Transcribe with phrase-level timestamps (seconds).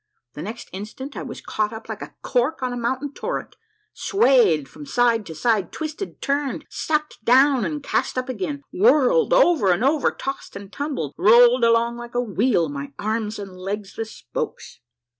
[0.33, 3.55] The next instant I was caught up like a cork on a mountain torrent,
[3.93, 9.71] swayed from side to side, twisted, turned, sucked down and cast up again, whirled over
[9.71, 14.05] and over, tossed and tumbled, rolled along like a wheel, my arms and legs the
[14.05, 14.79] spokes